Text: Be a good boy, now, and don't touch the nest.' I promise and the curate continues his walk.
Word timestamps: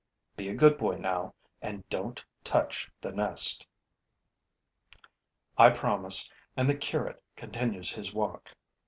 Be 0.35 0.49
a 0.49 0.55
good 0.55 0.79
boy, 0.79 0.95
now, 0.95 1.35
and 1.61 1.87
don't 1.89 2.25
touch 2.43 2.89
the 3.01 3.11
nest.' 3.11 3.67
I 5.59 5.69
promise 5.69 6.31
and 6.57 6.67
the 6.67 6.73
curate 6.73 7.21
continues 7.35 7.91
his 7.93 8.11
walk. 8.11 8.49